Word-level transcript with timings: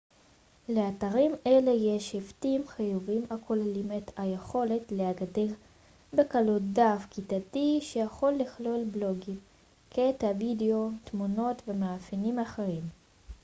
לאתרים 0.69 1.31
אלה 1.47 1.71
יש 1.71 2.13
היבטים 2.13 2.67
חיוביים 2.67 3.25
הכוללים 3.29 3.91
את 3.97 4.11
היכולת 4.17 4.91
להגדיר 4.91 5.55
בקלות 6.13 6.61
דף 6.73 7.05
כיתתי 7.09 7.79
שיכול 7.81 8.31
לכלול 8.33 8.83
בלוגים 8.91 9.39
קטעי 9.89 10.31
וידאו 10.39 10.89
תמונות 11.05 11.61
ומאפיינים 11.67 12.39
אחרים 12.39 12.83